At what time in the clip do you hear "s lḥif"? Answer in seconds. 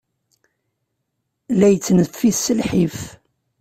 2.43-2.99